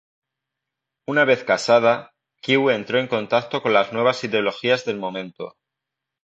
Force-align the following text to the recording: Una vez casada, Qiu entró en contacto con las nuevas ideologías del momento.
Una 1.13 1.25
vez 1.29 1.43
casada, 1.49 1.93
Qiu 2.47 2.71
entró 2.77 2.97
en 3.03 3.07
contacto 3.07 3.61
con 3.61 3.71
las 3.73 3.93
nuevas 3.93 4.23
ideologías 4.23 4.83
del 4.83 4.97
momento. 4.97 5.55